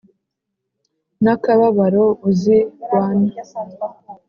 [1.23, 2.57] n'akababaro uzi
[2.89, 3.17] wan